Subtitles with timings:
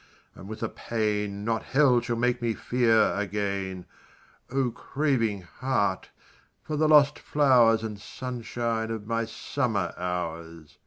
[0.33, 3.85] and with a pain Not Hell shall make me fear again
[4.49, 6.09] O craving heart,
[6.63, 10.79] for the lost flowers And sunshine of my summer hours!